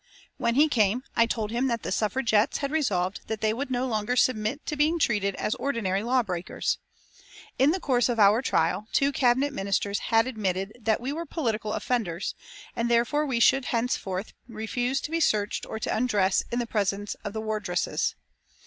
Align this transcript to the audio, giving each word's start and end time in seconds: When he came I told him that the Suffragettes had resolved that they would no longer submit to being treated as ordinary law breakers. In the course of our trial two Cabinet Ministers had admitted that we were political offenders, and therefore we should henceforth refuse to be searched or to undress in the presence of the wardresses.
When 0.37 0.55
he 0.55 0.67
came 0.67 1.03
I 1.15 1.27
told 1.27 1.51
him 1.51 1.67
that 1.67 1.83
the 1.83 1.91
Suffragettes 1.91 2.57
had 2.57 2.71
resolved 2.71 3.21
that 3.27 3.41
they 3.41 3.53
would 3.53 3.69
no 3.69 3.85
longer 3.85 4.15
submit 4.15 4.65
to 4.65 4.75
being 4.75 4.97
treated 4.97 5.35
as 5.35 5.53
ordinary 5.53 6.01
law 6.01 6.23
breakers. 6.23 6.79
In 7.59 7.69
the 7.69 7.79
course 7.79 8.09
of 8.09 8.17
our 8.17 8.41
trial 8.41 8.87
two 8.93 9.11
Cabinet 9.11 9.53
Ministers 9.53 9.99
had 10.09 10.25
admitted 10.25 10.71
that 10.81 11.01
we 11.01 11.13
were 11.13 11.27
political 11.27 11.73
offenders, 11.73 12.33
and 12.75 12.89
therefore 12.89 13.27
we 13.27 13.39
should 13.39 13.65
henceforth 13.65 14.33
refuse 14.47 15.01
to 15.01 15.11
be 15.11 15.19
searched 15.19 15.67
or 15.67 15.77
to 15.77 15.95
undress 15.95 16.41
in 16.51 16.57
the 16.57 16.65
presence 16.65 17.13
of 17.23 17.33
the 17.33 17.39
wardresses. 17.41 18.15